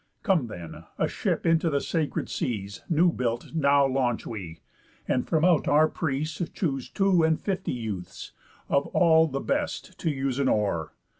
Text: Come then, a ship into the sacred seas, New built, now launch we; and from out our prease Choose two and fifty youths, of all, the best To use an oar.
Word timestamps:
Come 0.23 0.47
then, 0.47 0.85
a 0.97 1.07
ship 1.07 1.45
into 1.45 1.69
the 1.69 1.79
sacred 1.79 2.27
seas, 2.27 2.81
New 2.89 3.11
built, 3.11 3.53
now 3.53 3.85
launch 3.85 4.25
we; 4.25 4.59
and 5.07 5.27
from 5.27 5.45
out 5.45 5.67
our 5.67 5.87
prease 5.87 6.41
Choose 6.55 6.89
two 6.89 7.21
and 7.21 7.39
fifty 7.39 7.71
youths, 7.73 8.31
of 8.67 8.87
all, 8.95 9.27
the 9.27 9.39
best 9.39 9.99
To 9.99 10.09
use 10.09 10.39
an 10.39 10.47
oar. 10.49 10.93